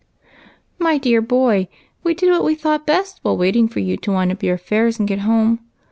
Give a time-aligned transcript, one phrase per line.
[0.89, 1.67] "My dear boy,
[2.03, 4.97] we did what we thought best while waiting for you to wind up your affairs
[4.97, 5.59] and get home.